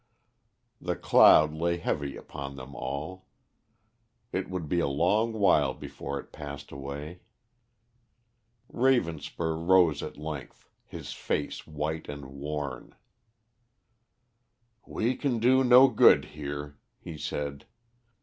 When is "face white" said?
11.13-12.09